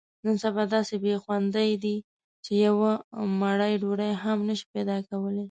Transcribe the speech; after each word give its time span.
نن 0.23 0.35
سبا 0.43 0.63
داسې 0.75 0.95
بې 1.03 1.13
خوندۍ 1.23 1.71
دي، 1.83 1.95
چې 2.45 2.51
یوه 2.67 2.91
مړۍ 3.39 3.73
ډوډۍ 3.81 4.11
هم 4.23 4.37
نشې 4.47 4.65
پیداکولی. 4.73 5.39